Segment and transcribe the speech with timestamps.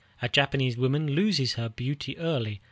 [0.19, 2.59] A Japanese woman loses her beauty early.